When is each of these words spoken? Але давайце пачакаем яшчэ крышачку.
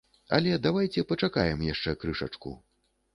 Але 0.37 0.53
давайце 0.67 1.03
пачакаем 1.11 1.61
яшчэ 1.73 1.93
крышачку. 2.05 2.55